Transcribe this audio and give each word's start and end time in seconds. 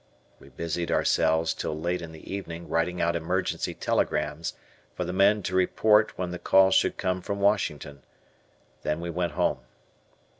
We 0.39 0.49
busied 0.49 0.89
ourselves 0.91 1.53
till 1.53 1.79
late 1.79 2.01
in 2.01 2.11
the 2.11 2.33
evening 2.33 2.67
writing 2.67 2.99
out 2.99 3.15
emergency 3.15 3.75
telegrams 3.75 4.53
for 4.95 5.05
the 5.05 5.13
men 5.13 5.43
to 5.43 5.55
report 5.55 6.17
when 6.17 6.31
the 6.31 6.39
call 6.39 6.71
should 6.71 6.97
come 6.97 7.21
from 7.21 7.39
Washington. 7.39 8.01
Then 8.81 8.99
we 8.99 9.11
went 9.11 9.33
home. 9.33 9.59